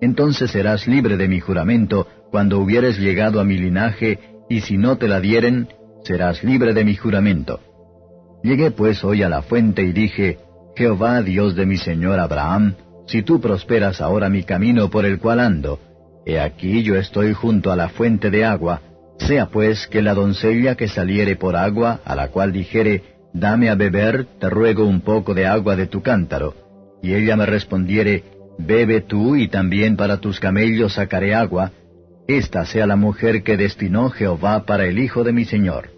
Entonces 0.00 0.50
serás 0.50 0.88
libre 0.88 1.16
de 1.16 1.28
mi 1.28 1.38
juramento 1.38 2.08
cuando 2.32 2.58
hubieres 2.58 2.98
llegado 2.98 3.38
a 3.38 3.44
mi 3.44 3.58
linaje, 3.58 4.18
y 4.48 4.62
si 4.62 4.78
no 4.78 4.98
te 4.98 5.06
la 5.06 5.20
dieren, 5.20 5.68
serás 6.02 6.42
libre 6.42 6.74
de 6.74 6.84
mi 6.84 6.96
juramento. 6.96 7.60
Llegué 8.42 8.72
pues 8.72 9.04
hoy 9.04 9.22
a 9.22 9.28
la 9.28 9.42
fuente 9.42 9.82
y 9.82 9.92
dije, 9.92 10.38
Jehová 10.74 11.22
Dios 11.22 11.54
de 11.54 11.66
mi 11.66 11.76
señor 11.76 12.18
Abraham, 12.18 12.74
si 13.12 13.22
tú 13.22 13.42
prosperas 13.42 14.00
ahora 14.00 14.30
mi 14.30 14.42
camino 14.42 14.88
por 14.88 15.04
el 15.04 15.18
cual 15.18 15.38
ando, 15.38 15.78
he 16.24 16.40
aquí 16.40 16.82
yo 16.82 16.96
estoy 16.96 17.34
junto 17.34 17.70
a 17.70 17.76
la 17.76 17.90
fuente 17.90 18.30
de 18.30 18.42
agua, 18.42 18.80
sea 19.18 19.50
pues 19.50 19.86
que 19.86 20.00
la 20.00 20.14
doncella 20.14 20.76
que 20.76 20.88
saliere 20.88 21.36
por 21.36 21.54
agua, 21.54 22.00
a 22.06 22.16
la 22.16 22.28
cual 22.28 22.52
dijere, 22.52 23.02
Dame 23.34 23.68
a 23.68 23.74
beber, 23.74 24.26
te 24.40 24.48
ruego 24.48 24.86
un 24.86 25.02
poco 25.02 25.34
de 25.34 25.46
agua 25.46 25.76
de 25.76 25.86
tu 25.86 26.00
cántaro, 26.00 26.54
y 27.02 27.12
ella 27.12 27.36
me 27.36 27.44
respondiere, 27.44 28.24
Bebe 28.58 29.02
tú 29.02 29.36
y 29.36 29.48
también 29.48 29.96
para 29.96 30.16
tus 30.16 30.40
camellos 30.40 30.94
sacaré 30.94 31.34
agua, 31.34 31.70
esta 32.26 32.64
sea 32.64 32.86
la 32.86 32.96
mujer 32.96 33.42
que 33.42 33.58
destinó 33.58 34.08
Jehová 34.08 34.64
para 34.64 34.86
el 34.86 34.98
hijo 34.98 35.22
de 35.22 35.34
mi 35.34 35.44
señor. 35.44 35.90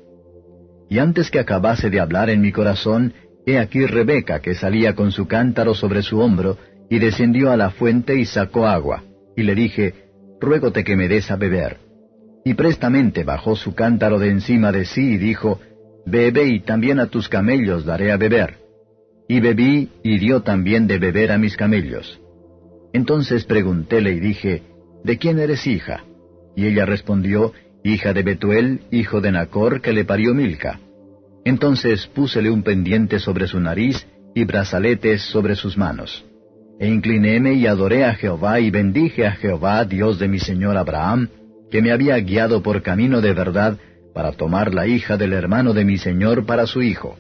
Y 0.91 0.99
antes 0.99 1.31
que 1.31 1.39
acabase 1.39 1.91
de 1.91 2.01
hablar 2.01 2.29
en 2.29 2.41
mi 2.41 2.51
corazón, 2.51 3.15
he 3.47 3.59
aquí 3.61 3.87
Rebeca 3.87 4.41
que 4.41 4.57
salía 4.57 4.97
con 4.97 5.13
su 5.13 5.29
cántaro 5.29 5.75
sobre 5.75 6.03
su 6.03 6.19
hombro, 6.19 6.57
y 6.91 6.99
descendió 6.99 7.51
a 7.51 7.57
la 7.57 7.71
fuente 7.71 8.17
y 8.17 8.25
sacó 8.25 8.67
agua, 8.67 9.05
y 9.37 9.43
le 9.43 9.55
dije, 9.55 9.95
Ruégote 10.41 10.85
que 10.85 10.97
me 10.97 11.09
des 11.09 11.31
a 11.31 11.37
beber. 11.37 11.79
Y 12.45 12.55
prestamente 12.55 13.25
bajó 13.25 13.57
su 13.57 13.75
cántaro 13.75 14.19
de 14.19 14.29
encima 14.29 14.71
de 14.73 14.85
sí 14.85 15.15
y 15.15 15.17
dijo, 15.17 15.61
Bebe 16.07 16.45
y 16.45 16.61
también 16.61 16.99
a 17.01 17.07
tus 17.07 17.29
camellos 17.29 17.85
daré 17.85 18.13
a 18.13 18.17
beber. 18.17 18.59
y 19.27 19.41
bebí 19.41 19.89
y 20.03 20.19
dio 20.19 20.43
también 20.43 20.87
de 20.87 20.99
beber 20.99 21.33
a 21.33 21.39
mis 21.39 21.57
camellos. 21.57 22.21
Entonces 22.93 23.45
preguntéle 23.45 24.13
y 24.13 24.21
dije, 24.21 24.63
¿De 25.03 25.17
quién 25.17 25.39
eres 25.39 25.67
hija? 25.67 26.05
Y 26.57 26.67
ella 26.67 26.85
respondió, 26.85 27.53
hija 27.83 28.13
de 28.13 28.23
Betuel, 28.23 28.81
hijo 28.91 29.21
de 29.21 29.33
Nacor, 29.33 29.81
que 29.81 29.93
le 29.93 30.05
parió 30.05 30.35
Milca. 30.35 30.81
Entonces 31.45 32.07
púsele 32.07 32.51
un 32.51 32.63
pendiente 32.63 33.19
sobre 33.19 33.47
su 33.47 33.61
nariz 33.61 34.07
y 34.35 34.45
brazaletes 34.45 35.23
sobre 35.23 35.57
sus 35.57 35.77
manos. 35.77 36.25
E 36.79 36.89
inclinéme 36.89 37.55
y 37.55 37.67
adoré 37.67 38.05
a 38.05 38.15
Jehová 38.15 38.61
y 38.61 38.71
bendije 38.71 39.27
a 39.27 39.33
Jehová, 39.33 39.85
Dios 39.85 40.19
de 40.19 40.29
mi 40.29 40.41
señor 40.41 40.77
Abraham, 40.77 41.29
que 41.71 41.81
me 41.81 41.93
había 41.93 42.19
guiado 42.19 42.63
por 42.63 42.83
camino 42.83 43.21
de 43.21 43.33
verdad 43.33 43.79
para 44.15 44.33
tomar 44.33 44.75
la 44.75 44.87
hija 44.87 45.17
del 45.17 45.33
hermano 45.33 45.73
de 45.73 45.85
mi 45.85 45.99
señor 45.99 46.47
para 46.47 46.67
su 46.67 46.83
hijo. 46.83 47.17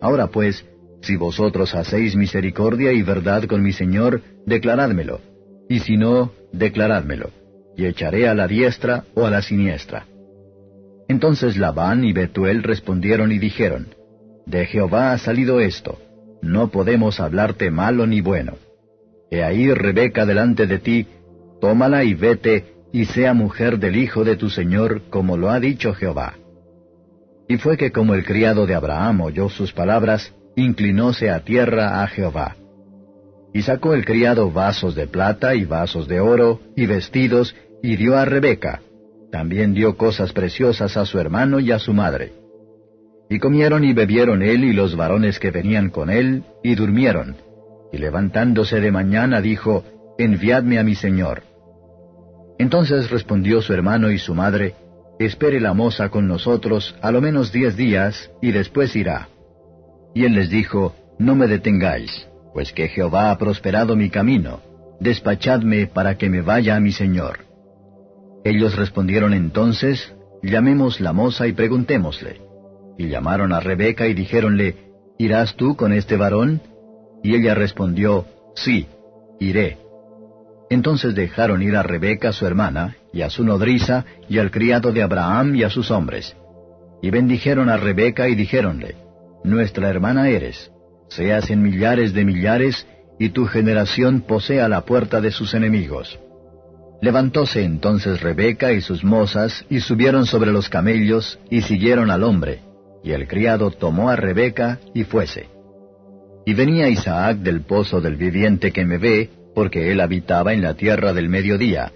Ahora 0.00 0.28
pues, 0.28 0.64
si 1.02 1.16
vosotros 1.16 1.74
hacéis 1.74 2.16
misericordia 2.16 2.92
y 2.92 3.02
verdad 3.02 3.44
con 3.44 3.62
mi 3.62 3.72
señor, 3.72 4.22
declarádmelo, 4.46 5.20
y 5.68 5.80
si 5.80 5.96
no, 5.96 6.32
declarádmelo, 6.52 7.30
y 7.76 7.86
echaré 7.86 8.28
a 8.28 8.34
la 8.34 8.46
diestra 8.46 9.04
o 9.14 9.26
a 9.26 9.30
la 9.30 9.42
siniestra. 9.42 10.06
Entonces 11.08 11.56
Labán 11.56 12.04
y 12.04 12.12
Betuel 12.12 12.62
respondieron 12.62 13.32
y 13.32 13.38
dijeron, 13.38 13.88
De 14.46 14.66
Jehová 14.66 15.12
ha 15.12 15.18
salido 15.18 15.60
esto, 15.60 15.98
no 16.42 16.68
podemos 16.68 17.20
hablarte 17.20 17.70
malo 17.70 18.06
ni 18.06 18.20
bueno. 18.20 18.54
He 19.30 19.42
ahí 19.42 19.72
Rebeca 19.72 20.26
delante 20.26 20.66
de 20.66 20.78
ti, 20.78 21.06
tómala 21.60 22.04
y 22.04 22.14
vete, 22.14 22.74
y 22.92 23.04
sea 23.04 23.34
mujer 23.34 23.78
del 23.78 23.96
hijo 23.96 24.24
de 24.24 24.36
tu 24.36 24.50
señor, 24.50 25.02
como 25.10 25.36
lo 25.36 25.50
ha 25.50 25.60
dicho 25.60 25.94
Jehová. 25.94 26.34
Y 27.48 27.56
fue 27.58 27.76
que 27.76 27.92
como 27.92 28.14
el 28.14 28.24
criado 28.24 28.66
de 28.66 28.74
Abraham 28.74 29.20
oyó 29.20 29.48
sus 29.48 29.72
palabras, 29.72 30.34
inclinóse 30.56 31.30
a 31.30 31.40
tierra 31.40 32.02
a 32.02 32.06
Jehová. 32.08 32.56
Y 33.52 33.62
sacó 33.62 33.94
el 33.94 34.04
criado 34.04 34.50
vasos 34.50 34.94
de 34.94 35.06
plata 35.06 35.54
y 35.54 35.64
vasos 35.64 36.08
de 36.08 36.20
oro 36.20 36.60
y 36.76 36.86
vestidos, 36.86 37.54
y 37.82 37.96
dio 37.96 38.16
a 38.16 38.24
Rebeca. 38.24 38.80
También 39.30 39.74
dio 39.74 39.96
cosas 39.96 40.32
preciosas 40.32 40.96
a 40.96 41.06
su 41.06 41.18
hermano 41.18 41.60
y 41.60 41.70
a 41.72 41.78
su 41.78 41.92
madre. 41.92 42.39
Y 43.30 43.38
comieron 43.38 43.84
y 43.84 43.92
bebieron 43.92 44.42
él 44.42 44.64
y 44.64 44.72
los 44.72 44.96
varones 44.96 45.38
que 45.38 45.52
venían 45.52 45.90
con 45.90 46.10
él, 46.10 46.42
y 46.64 46.74
durmieron. 46.74 47.36
Y 47.92 47.98
levantándose 47.98 48.80
de 48.80 48.90
mañana 48.90 49.40
dijo, 49.40 49.84
Enviadme 50.18 50.80
a 50.80 50.82
mi 50.82 50.96
señor. 50.96 51.44
Entonces 52.58 53.08
respondió 53.08 53.62
su 53.62 53.72
hermano 53.72 54.10
y 54.10 54.18
su 54.18 54.34
madre, 54.34 54.74
Espere 55.20 55.60
la 55.60 55.74
moza 55.74 56.08
con 56.08 56.26
nosotros 56.26 56.96
a 57.02 57.12
lo 57.12 57.20
menos 57.20 57.52
diez 57.52 57.76
días, 57.76 58.30
y 58.42 58.50
después 58.50 58.96
irá. 58.96 59.28
Y 60.12 60.24
él 60.24 60.34
les 60.34 60.50
dijo, 60.50 60.96
No 61.20 61.36
me 61.36 61.46
detengáis, 61.46 62.26
pues 62.52 62.72
que 62.72 62.88
Jehová 62.88 63.30
ha 63.30 63.38
prosperado 63.38 63.94
mi 63.94 64.10
camino, 64.10 64.60
despachadme 64.98 65.86
para 65.86 66.18
que 66.18 66.28
me 66.28 66.42
vaya 66.42 66.74
a 66.74 66.80
mi 66.80 66.90
señor. 66.90 67.46
Ellos 68.44 68.74
respondieron 68.74 69.34
entonces, 69.34 70.12
Llamemos 70.42 71.00
la 71.00 71.12
moza 71.12 71.46
y 71.46 71.52
preguntémosle. 71.52 72.49
Y 73.00 73.08
llamaron 73.08 73.54
a 73.54 73.60
Rebeca 73.60 74.08
y 74.08 74.12
dijéronle, 74.12 74.74
¿Irás 75.16 75.56
tú 75.56 75.74
con 75.74 75.94
este 75.94 76.18
varón? 76.18 76.60
Y 77.22 77.34
ella 77.34 77.54
respondió, 77.54 78.26
Sí, 78.54 78.88
iré. 79.38 79.78
Entonces 80.68 81.14
dejaron 81.14 81.62
ir 81.62 81.76
a 81.76 81.82
Rebeca 81.82 82.30
su 82.34 82.44
hermana, 82.44 82.96
y 83.10 83.22
a 83.22 83.30
su 83.30 83.42
nodriza, 83.42 84.04
y 84.28 84.36
al 84.36 84.50
criado 84.50 84.92
de 84.92 85.00
Abraham 85.00 85.56
y 85.56 85.62
a 85.62 85.70
sus 85.70 85.90
hombres. 85.90 86.36
Y 87.00 87.08
bendijeron 87.08 87.70
a 87.70 87.78
Rebeca 87.78 88.28
y 88.28 88.34
dijéronle, 88.34 88.96
Nuestra 89.44 89.88
hermana 89.88 90.28
eres, 90.28 90.70
seas 91.08 91.48
en 91.48 91.62
millares 91.62 92.12
de 92.12 92.26
millares, 92.26 92.86
y 93.18 93.30
tu 93.30 93.46
generación 93.46 94.20
posea 94.20 94.68
la 94.68 94.82
puerta 94.82 95.22
de 95.22 95.30
sus 95.30 95.54
enemigos. 95.54 96.20
Levantóse 97.00 97.64
entonces 97.64 98.20
Rebeca 98.20 98.72
y 98.72 98.82
sus 98.82 99.04
mozas, 99.04 99.64
y 99.70 99.80
subieron 99.80 100.26
sobre 100.26 100.52
los 100.52 100.68
camellos, 100.68 101.38
y 101.48 101.62
siguieron 101.62 102.10
al 102.10 102.24
hombre, 102.24 102.60
y 103.02 103.12
el 103.12 103.26
criado 103.26 103.70
tomó 103.70 104.10
a 104.10 104.16
Rebeca, 104.16 104.78
y 104.94 105.04
fuese. 105.04 105.48
Y 106.44 106.54
venía 106.54 106.88
Isaac 106.88 107.38
del 107.38 107.62
pozo 107.62 108.00
del 108.00 108.16
viviente 108.16 108.72
que 108.72 108.84
me 108.84 108.98
ve, 108.98 109.30
porque 109.54 109.90
él 109.90 110.00
habitaba 110.00 110.52
en 110.52 110.62
la 110.62 110.74
tierra 110.74 111.12
del 111.12 111.28
mediodía, 111.28 111.92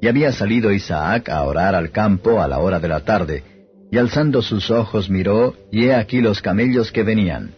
y 0.00 0.08
había 0.08 0.32
salido 0.32 0.72
Isaac 0.72 1.28
a 1.28 1.42
orar 1.44 1.74
al 1.74 1.90
campo 1.90 2.40
a 2.40 2.48
la 2.48 2.58
hora 2.58 2.80
de 2.80 2.88
la 2.88 3.00
tarde, 3.00 3.42
y 3.90 3.98
alzando 3.98 4.42
sus 4.42 4.70
ojos 4.70 5.10
miró, 5.10 5.54
y 5.72 5.86
he 5.86 5.94
aquí 5.94 6.20
los 6.20 6.42
camellos 6.42 6.92
que 6.92 7.02
venían. 7.02 7.54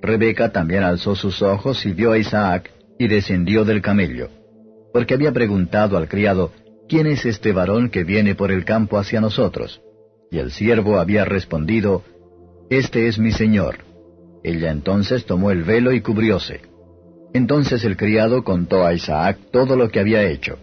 Rebeca 0.00 0.50
también 0.50 0.82
alzó 0.82 1.14
sus 1.14 1.42
ojos 1.42 1.84
y 1.84 1.92
vio 1.92 2.12
a 2.12 2.18
Isaac, 2.18 2.70
y 2.98 3.08
descendió 3.08 3.64
del 3.64 3.80
camello, 3.82 4.28
porque 4.92 5.14
había 5.14 5.32
preguntado 5.32 5.96
al 5.96 6.08
criado, 6.08 6.52
¿quién 6.88 7.06
es 7.06 7.24
este 7.26 7.52
varón 7.52 7.90
que 7.90 8.04
viene 8.04 8.34
por 8.34 8.50
el 8.50 8.64
campo 8.64 8.98
hacia 8.98 9.20
nosotros? 9.20 9.80
Y 10.30 10.38
el 10.38 10.50
siervo 10.50 10.98
había 10.98 11.24
respondido, 11.24 12.02
Este 12.70 13.08
es 13.08 13.18
mi 13.18 13.32
señor. 13.32 13.78
Ella 14.44 14.70
entonces 14.70 15.24
tomó 15.24 15.50
el 15.50 15.64
velo 15.64 15.92
y 15.92 16.02
cubrióse. 16.02 16.60
Entonces 17.32 17.84
el 17.84 17.96
criado 17.96 18.44
contó 18.44 18.84
a 18.84 18.92
Isaac 18.92 19.38
todo 19.52 19.74
lo 19.76 19.90
que 19.90 20.00
había 20.00 20.22
hecho. 20.24 20.58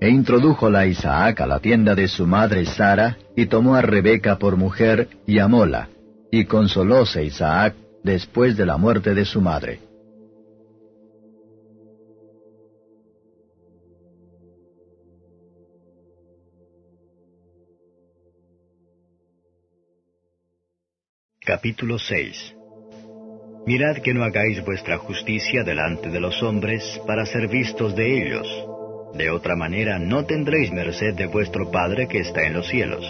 E 0.00 0.08
introdújola 0.08 0.86
Isaac 0.86 1.40
a 1.40 1.46
la 1.46 1.58
tienda 1.58 1.94
de 1.94 2.08
su 2.08 2.26
madre 2.26 2.64
Sara, 2.64 3.18
y 3.36 3.46
tomó 3.46 3.74
a 3.74 3.82
Rebeca 3.82 4.38
por 4.38 4.56
mujer, 4.56 5.08
y 5.26 5.38
amóla, 5.38 5.88
y 6.30 6.44
consolóse 6.44 7.24
Isaac 7.24 7.74
después 8.04 8.56
de 8.56 8.66
la 8.66 8.76
muerte 8.76 9.14
de 9.14 9.24
su 9.24 9.40
madre. 9.40 9.80
Capítulo 21.48 21.98
6 21.98 22.56
Mirad 23.66 24.02
que 24.04 24.12
no 24.12 24.22
hagáis 24.22 24.62
vuestra 24.66 24.98
justicia 24.98 25.64
delante 25.64 26.10
de 26.10 26.20
los 26.20 26.42
hombres 26.42 27.00
para 27.06 27.24
ser 27.24 27.48
vistos 27.48 27.96
de 27.96 28.20
ellos. 28.20 28.46
De 29.14 29.30
otra 29.30 29.56
manera 29.56 29.98
no 29.98 30.26
tendréis 30.26 30.70
merced 30.70 31.14
de 31.14 31.24
vuestro 31.24 31.70
Padre 31.70 32.06
que 32.06 32.18
está 32.18 32.42
en 32.42 32.52
los 32.52 32.68
cielos. 32.68 33.02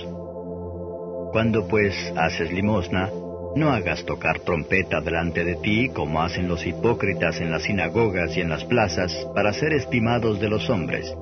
Cuando 1.33 1.67
pues 1.67 1.97
haces 2.17 2.53
limosna, 2.53 3.11
no 3.57 3.71
hagas 3.73 4.05
tocar 4.05 4.39
trompeta 4.39 5.01
delante 5.01 5.43
de 5.43 5.57
ti 5.57 5.89
como 5.89 6.23
hacen 6.23 6.47
los 6.47 6.65
hipócritas 6.65 7.41
en 7.41 7.51
las 7.51 7.65
sinagogas 7.65 8.37
y 8.37 8.41
en 8.41 8.51
las 8.51 8.65
plazas 8.65 9.13
para 9.35 9.53
ser 9.53 9.73
estimados 9.73 10.39
de 10.39 10.49
los 10.49 10.71
hombres. 10.71 11.13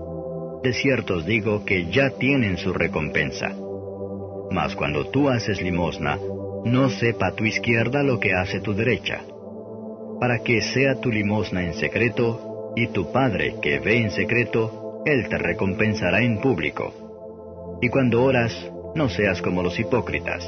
De 0.63 0.75
cierto 0.75 1.15
os 1.15 1.25
digo 1.25 1.65
que 1.65 1.87
ya 1.87 2.11
tienen 2.11 2.59
su 2.59 2.75
recompensa. 2.75 3.57
Mas 4.51 4.77
cuando 4.77 5.07
tú 5.07 5.31
haces 5.31 5.63
limosna, 5.63 6.19
no 6.67 6.91
sepa 6.91 7.31
tu 7.31 7.45
izquierda 7.45 8.03
lo 8.03 8.19
que 8.19 8.35
hace 8.35 8.59
tu 8.59 8.75
derecha, 8.75 9.23
para 10.19 10.41
que 10.41 10.61
sea 10.61 10.97
tu 10.97 11.13
limosna 11.13 11.63
en 11.63 11.75
secreto, 11.75 12.73
y 12.75 12.89
tu 12.89 13.13
Padre 13.13 13.55
que 13.63 13.79
ve 13.79 13.99
en 13.99 14.11
secreto, 14.11 15.03
Él 15.07 15.29
te 15.29 15.39
recompensará 15.39 16.23
en 16.23 16.41
público. 16.41 17.79
Y 17.81 17.89
cuando 17.89 18.25
oras, 18.25 18.53
no 18.97 19.09
seas 19.09 19.41
como 19.43 19.63
los 19.63 19.79
hipócritas, 19.79 20.45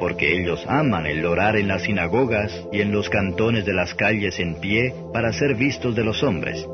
porque 0.00 0.40
ellos 0.40 0.64
aman 0.68 1.04
el 1.04 1.24
orar 1.26 1.56
en 1.56 1.68
las 1.68 1.82
sinagogas 1.82 2.50
y 2.72 2.80
en 2.80 2.90
los 2.90 3.10
cantones 3.10 3.66
de 3.66 3.74
las 3.74 3.94
calles 3.94 4.38
en 4.38 4.54
pie 4.54 4.94
para 5.12 5.34
ser 5.34 5.54
vistos 5.54 5.94
de 5.94 6.02
los 6.02 6.22
hombres. 6.22 6.66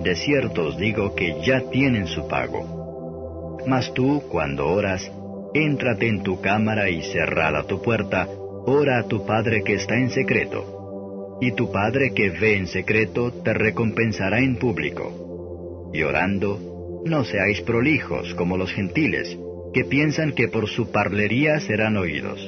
De 0.00 0.16
cierto 0.16 0.66
os 0.66 0.76
digo 0.76 1.14
que 1.14 1.36
ya 1.44 1.60
tienen 1.70 2.08
su 2.08 2.26
pago. 2.26 3.62
Mas 3.64 3.94
tú, 3.94 4.24
cuando 4.28 4.66
oras, 4.66 5.08
Éntrate 5.54 6.08
en 6.08 6.22
tu 6.22 6.40
cámara 6.40 6.88
y 6.88 7.02
cerrada 7.02 7.64
tu 7.64 7.82
puerta, 7.82 8.26
ora 8.64 9.00
a 9.00 9.02
tu 9.06 9.26
Padre 9.26 9.62
que 9.62 9.74
está 9.74 9.98
en 9.98 10.08
secreto. 10.08 11.38
Y 11.42 11.52
tu 11.52 11.70
Padre 11.70 12.12
que 12.14 12.30
ve 12.30 12.56
en 12.56 12.66
secreto 12.66 13.32
te 13.42 13.52
recompensará 13.52 14.40
en 14.40 14.56
público. 14.56 15.90
Y 15.92 16.02
orando, 16.04 17.02
no 17.04 17.24
seáis 17.24 17.60
prolijos 17.60 18.34
como 18.34 18.56
los 18.56 18.72
gentiles, 18.72 19.36
que 19.74 19.84
piensan 19.84 20.32
que 20.32 20.48
por 20.48 20.68
su 20.68 20.90
parlería 20.90 21.60
serán 21.60 21.98
oídos. 21.98 22.40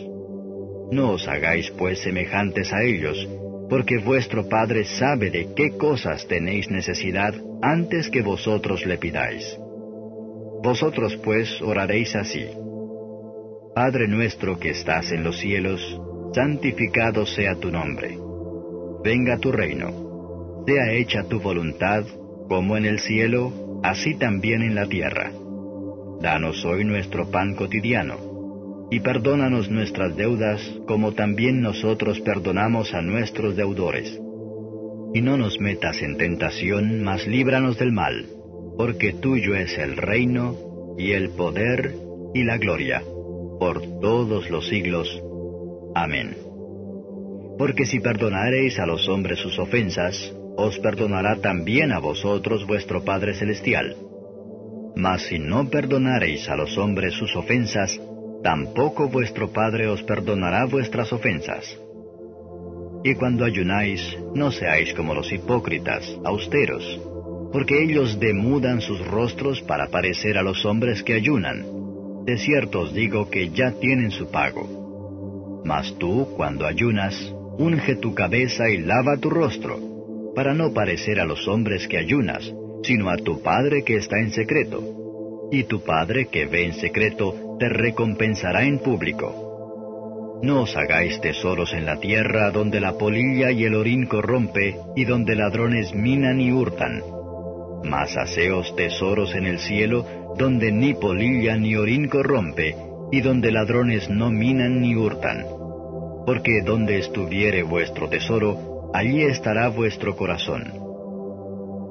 No 0.90 1.11
os 1.12 1.28
hagáis 1.28 1.70
pues 1.73 1.99
semejantes 2.00 2.73
a 2.73 2.84
ellos, 2.84 3.28
porque 3.68 3.99
vuestro 3.99 4.49
Padre 4.49 4.84
sabe 4.84 5.30
de 5.30 5.49
qué 5.54 5.76
cosas 5.76 6.26
tenéis 6.26 6.70
necesidad 6.70 7.34
antes 7.61 8.08
que 8.08 8.23
vosotros 8.23 8.87
le 8.87 8.96
pidáis. 8.96 9.58
Vosotros 10.62 11.16
pues 11.23 11.61
oraréis 11.61 12.14
así. 12.16 12.46
Padre 13.75 14.07
nuestro 14.07 14.57
que 14.57 14.71
estás 14.71 15.11
en 15.11 15.25
los 15.25 15.40
cielos, 15.40 16.00
santificado 16.33 17.26
sea 17.26 17.57
tu 17.57 17.73
nombre. 17.73 18.16
Venga 19.02 19.37
tu 19.38 19.50
reino. 19.50 20.62
Sea 20.64 20.93
hecha 20.93 21.25
tu 21.25 21.40
voluntad, 21.40 22.04
como 22.49 22.76
en 22.76 22.85
el 22.85 23.00
cielo, 23.00 23.81
así 23.83 24.14
también 24.14 24.62
en 24.62 24.76
la 24.76 24.87
tierra. 24.87 25.33
Danos 26.21 26.64
hoy 26.64 26.85
nuestro 26.85 27.31
pan 27.33 27.57
cotidiano. 27.57 28.87
y 28.90 29.00
perdónanos 29.00 29.71
nuestras 29.71 30.14
deudas 30.14 30.61
como 30.87 31.12
también 31.12 31.61
nosotros 31.61 32.21
perdonamos 32.21 32.95
a 32.95 33.02
nuestros 33.02 33.57
deudores. 33.57 34.21
Y 35.14 35.21
no 35.21 35.37
nos 35.37 35.59
metas 35.59 36.00
en 36.00 36.16
tentación, 36.16 37.02
mas 37.02 37.26
líbranos 37.26 37.76
del 37.78 37.90
mal, 37.90 38.26
porque 38.76 39.14
tuyo 39.14 39.57
es 39.57 39.76
el 39.78 39.97
reino, 39.97 40.54
y 40.97 41.11
el 41.11 41.31
poder, 41.31 41.95
y 42.35 42.45
la 42.45 42.59
gloria, 42.59 43.02
por 43.64 43.80
todos 43.99 44.50
los 44.50 44.68
siglos. 44.68 45.09
Amén. 45.94 46.37
Porque 47.56 47.87
si 47.87 47.99
perdonareis 47.99 48.78
a 48.78 48.85
los 48.85 49.09
hombres 49.09 49.38
sus 49.38 49.59
ofensas, 49.59 50.14
os 50.59 50.78
perdonará 50.80 51.37
también 51.37 51.90
a 51.90 51.99
vosotros 51.99 52.66
vuestro 52.66 53.02
Padre 53.04 53.33
Celestial. 53.33 53.97
Mas 54.97 55.23
si 55.23 55.38
no 55.38 55.71
perdonareis 55.71 56.47
a 56.50 56.56
los 56.56 56.76
hombres 56.76 57.14
sus 57.14 57.35
ofensas, 57.37 57.99
tampoco 58.42 59.09
vuestro 59.09 59.49
Padre 59.49 59.88
os 59.88 60.02
perdonará 60.02 60.66
vuestras 60.66 61.11
ofensas. 61.11 61.64
Y 63.02 63.14
cuando 63.14 63.47
ayunáis, 63.47 64.14
no 64.35 64.50
seáis 64.50 64.92
como 64.92 65.14
los 65.14 65.33
hipócritas, 65.33 66.04
austeros, 66.23 67.00
porque 67.50 67.83
ellos 67.83 68.21
demudan 68.21 68.83
sus 68.83 69.00
rostros 69.06 69.62
para 69.62 69.88
parecer 69.88 70.37
a 70.37 70.42
los 70.42 70.66
hombres 70.66 71.02
que 71.02 71.14
ayunan. 71.14 71.84
De 72.25 72.38
cierto 72.38 72.81
os 72.81 72.95
digo 72.95 73.31
que 73.31 73.50
ya 73.50 73.73
tienen 73.73 74.11
su 74.11 74.31
pago. 74.31 75.62
Mas 75.64 75.95
tú, 75.99 76.28
cuando 76.37 76.66
ayunas, 76.66 77.14
unge 77.59 77.97
tu 77.97 78.14
cabeza 78.14 78.69
y 78.69 78.78
lava 78.78 79.16
tu 79.16 79.31
rostro, 79.31 79.78
para 80.35 80.54
no 80.54 80.73
parecer 80.73 81.21
a 81.21 81.25
los 81.25 81.47
hombres 81.49 81.87
que 81.88 81.99
ayunas, 81.99 82.52
sino 82.83 83.09
a 83.11 83.16
tu 83.16 83.40
Padre 83.43 83.85
que 83.85 83.97
está 83.97 84.19
en 84.19 84.31
secreto 84.31 85.04
y 85.50 85.64
tu 85.64 85.83
Padre 85.83 86.26
que 86.26 86.47
ve 86.47 86.64
en 86.64 86.75
secreto 86.75 87.57
te 87.59 87.69
recompensará 87.69 88.64
en 88.64 88.78
público. 88.78 90.40
No 90.43 90.62
os 90.62 90.76
hagáis 90.76 91.21
tesoros 91.21 91.73
en 91.73 91.87
la 91.87 92.00
tierra 92.00 92.50
donde 92.50 92.81
la 92.81 92.99
polilla 92.99 93.50
y 93.50 93.64
el 93.64 93.75
orín 93.75 94.07
corrompe 94.07 94.76
y 94.97 95.04
donde 95.04 95.37
ladrones 95.37 95.95
minan 95.95 96.40
y 96.40 96.52
hurtan. 96.52 97.02
Mas 97.85 98.16
haceos 98.16 98.75
tesoros 98.75 99.35
en 99.35 99.47
el 99.47 99.59
cielo 99.59 100.04
donde 100.37 100.73
ni 100.73 100.95
polilla 100.95 101.57
ni 101.57 101.76
orín 101.76 102.09
corrompe 102.09 102.76
y 103.12 103.21
donde 103.21 103.53
ladrones 103.53 104.11
no 104.11 104.31
minan 104.31 104.81
ni 104.81 104.97
hurtan. 104.97 105.45
Porque 106.26 106.62
donde 106.62 106.99
estuviere 106.99 107.62
vuestro 107.62 108.09
tesoro, 108.09 108.91
allí 108.95 109.23
estará 109.23 109.69
vuestro 109.69 110.17
corazón. 110.17 110.73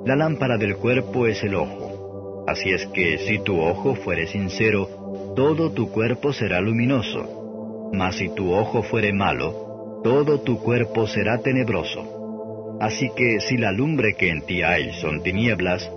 La 0.05 0.15
lámpara 0.15 0.57
del 0.57 0.75
cuerpo 0.75 1.27
es 1.27 1.43
el 1.43 1.55
ojo. 1.55 2.43
Así 2.47 2.71
es 2.71 2.85
que 2.87 3.19
si 3.19 3.39
tu 3.39 3.59
ojo 3.61 3.95
fuere 3.95 4.27
sincero, 4.27 5.33
todo 5.35 5.71
tu 5.71 5.89
cuerpo 5.91 6.33
será 6.33 6.59
luminoso. 6.59 7.91
Mas 7.93 8.17
si 8.17 8.29
tu 8.29 8.51
ojo 8.51 8.83
fuere 8.83 9.13
malo, 9.13 10.01
todo 10.03 10.41
tu 10.41 10.59
cuerpo 10.59 11.07
será 11.07 11.37
tenebroso. 11.37 12.77
Así 12.81 13.09
que 13.15 13.39
si 13.39 13.55
la 13.55 13.71
lumbre 13.71 14.15
que 14.15 14.29
en 14.29 14.41
ti 14.41 14.61
hay 14.61 14.91
son 14.99 15.23
tinieblas, 15.23 15.89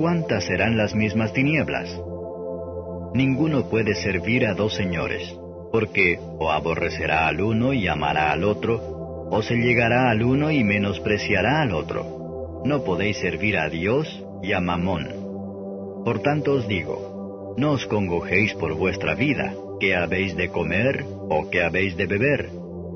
¿cuántas 0.00 0.46
serán 0.46 0.78
las 0.78 0.94
mismas 0.94 1.34
tinieblas? 1.34 1.90
Ninguno 3.12 3.68
puede 3.68 3.94
servir 3.94 4.46
a 4.46 4.54
dos 4.54 4.74
señores, 4.74 5.36
porque 5.70 6.18
o 6.38 6.50
aborrecerá 6.50 7.28
al 7.28 7.42
uno 7.42 7.74
y 7.74 7.86
amará 7.86 8.32
al 8.32 8.44
otro, 8.44 9.28
o 9.30 9.42
se 9.42 9.56
llegará 9.56 10.08
al 10.08 10.22
uno 10.22 10.50
y 10.50 10.64
menospreciará 10.64 11.60
al 11.60 11.74
otro. 11.74 12.62
No 12.64 12.82
podéis 12.82 13.18
servir 13.18 13.58
a 13.58 13.68
Dios 13.68 14.24
y 14.42 14.54
a 14.54 14.60
Mamón. 14.60 16.02
Por 16.02 16.22
tanto 16.22 16.54
os 16.54 16.66
digo, 16.66 17.54
no 17.58 17.72
os 17.72 17.84
congojéis 17.84 18.54
por 18.54 18.72
vuestra 18.72 19.14
vida, 19.14 19.52
qué 19.80 19.96
habéis 19.96 20.34
de 20.34 20.48
comer 20.48 21.04
o 21.28 21.50
qué 21.50 21.62
habéis 21.62 21.94
de 21.98 22.06
beber, 22.06 22.48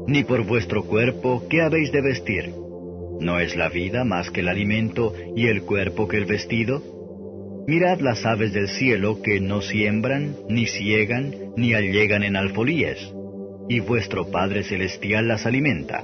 ni 0.07 0.25
por 0.25 0.47
vuestro 0.47 0.85
cuerpo, 0.85 1.43
qué 1.51 1.61
habéis 1.61 1.93
de 1.93 2.01
vestir. 2.01 2.55
¿No 3.21 3.41
es 3.41 3.57
la 3.57 3.69
vida 3.69 4.05
más 4.05 4.31
que 4.31 4.41
el 4.41 4.49
alimento 4.49 5.13
y 5.37 5.49
el 5.49 5.65
cuerpo 5.65 6.09
que 6.09 6.17
el 6.17 6.25
vestido? 6.25 6.94
Mirad 7.67 8.01
las 8.01 8.27
aves 8.27 8.53
del 8.53 8.69
cielo 8.69 9.23
que 9.23 9.41
no 9.41 9.63
siembran, 9.63 10.37
ni 10.51 10.67
ciegan, 10.67 11.35
ni 11.57 11.73
allegan 11.73 12.23
en 12.23 12.37
alfolíes, 12.37 12.99
y 13.71 13.81
vuestro 13.81 14.31
Padre 14.31 14.65
Celestial 14.65 15.29
las 15.29 15.47
alimenta. 15.47 16.03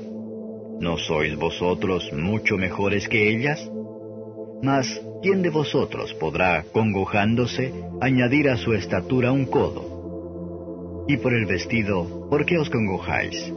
¿No 0.80 0.96
sois 0.96 1.36
vosotros 1.36 2.10
mucho 2.14 2.56
mejores 2.56 3.06
que 3.08 3.28
ellas? 3.28 3.70
Mas, 4.62 5.02
¿quién 5.22 5.42
de 5.42 5.50
vosotros 5.50 6.14
podrá, 6.14 6.64
congojándose, 6.72 7.74
añadir 8.00 8.48
a 8.48 8.56
su 8.56 8.72
estatura 8.72 9.30
un 9.30 9.44
codo? 9.44 11.04
Y 11.08 11.18
por 11.18 11.34
el 11.34 11.44
vestido, 11.44 12.28
¿por 12.30 12.46
qué 12.46 12.56
os 12.56 12.70
congojáis? 12.70 13.52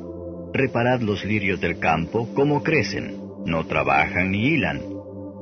Reparad 0.52 1.00
los 1.00 1.24
lirios 1.24 1.62
del 1.62 1.80
campo, 1.80 2.28
cómo 2.34 2.64
crecen, 2.64 3.16
no 3.46 3.66
trabajan 3.66 4.32
ni 4.32 4.46
hilan. 4.50 4.93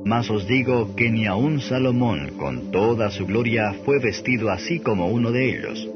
Mas 0.04 0.28
os 0.30 0.46
digo 0.46 0.96
que 0.96 1.10
ni 1.10 1.26
aun 1.26 1.60
Salomón, 1.60 2.32
con 2.36 2.70
toda 2.70 3.10
su 3.10 3.26
gloria, 3.26 3.72
fue 3.84 4.00
vestido 4.00 4.50
así 4.50 4.80
como 4.80 5.06
uno 5.06 5.30
de 5.30 5.50
ellos. 5.50 5.88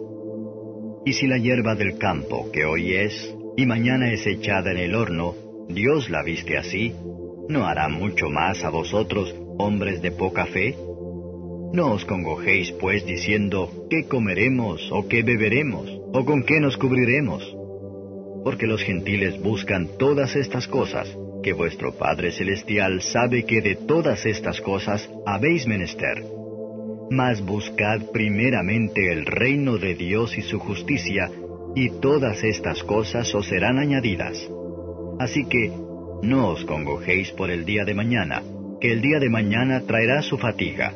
Y 1.05 1.13
si 1.13 1.27
la 1.27 1.39
hierba 1.39 1.75
del 1.75 1.99
campo, 1.99 2.51
que 2.53 2.65
hoy 2.65 2.95
es, 2.95 3.35
y 3.57 3.67
mañana 3.67 4.13
es 4.13 4.27
echada 4.27 4.71
en 4.71 4.79
el 4.79 4.95
horno, 4.95 5.35
Dios 5.69 6.09
la 6.11 6.23
viste 6.23 6.57
así, 6.57 6.95
¿no 7.49 7.67
hará 7.67 7.89
mucho 7.89 8.29
más 8.31 8.65
a 8.65 8.71
vosotros, 8.71 9.35
hombres 9.59 10.03
de 10.03 10.13
poca 10.13 10.47
fe? 10.47 10.77
No 11.73 11.93
os 11.93 12.05
congojéis, 12.05 12.73
pues, 12.73 13.05
diciendo, 13.05 13.87
¿qué 13.91 14.07
comeremos, 14.07 14.89
o 14.93 15.09
qué 15.09 15.23
beberemos, 15.23 15.91
o 16.13 16.25
con 16.25 16.45
qué 16.45 16.61
nos 16.61 16.77
cubriremos? 16.77 17.43
Porque 18.47 18.69
los 18.69 18.81
gentiles 18.81 19.43
buscan 19.43 19.89
todas 19.99 20.37
estas 20.37 20.69
cosas, 20.69 21.13
que 21.43 21.53
vuestro 21.53 21.95
Padre 21.95 22.31
Celestial 22.31 23.03
sabe 23.03 23.45
que 23.45 23.61
de 23.61 23.75
todas 23.75 24.25
estas 24.25 24.61
cosas 24.61 25.11
habéis 25.27 25.67
menester. 25.67 26.23
Mas 27.11 27.45
buscad 27.45 28.03
primeramente 28.13 29.13
el 29.13 29.27
reino 29.27 29.79
de 29.79 29.97
Dios 29.97 30.39
y 30.39 30.43
su 30.43 30.61
justicia, 30.61 31.29
y 31.75 31.91
todas 31.99 32.45
estas 32.45 32.85
cosas 32.85 33.35
os 33.35 33.49
serán 33.49 33.81
añadidas. 33.81 34.49
Así 35.19 35.45
que, 35.47 35.73
no 36.23 36.51
os 36.51 36.65
congojéis 36.65 37.33
por 37.33 37.51
el 37.51 37.65
día 37.65 37.85
de 37.85 37.95
mañana, 37.95 38.45
que 38.81 38.93
el 38.93 39.03
día 39.03 39.19
de 39.19 39.29
mañana 39.29 39.81
traerá 39.89 40.23
su 40.23 40.39
fatiga. 40.39 40.95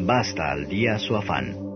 Basta 0.00 0.52
al 0.52 0.66
día 0.66 0.98
su 0.98 1.14
afán. 1.16 1.67